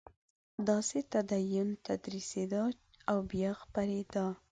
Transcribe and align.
داسې 0.69 0.97
تدین 1.13 1.67
تدریسېده 1.85 2.61
او 3.11 3.17
بیا 3.31 3.51
خپرېده. 3.61 4.25